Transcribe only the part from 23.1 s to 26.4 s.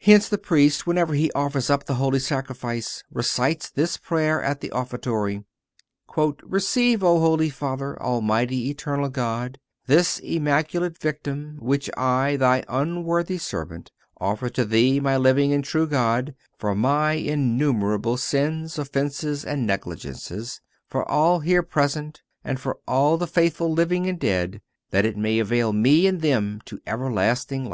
the faithful living and dead, that it may avail me and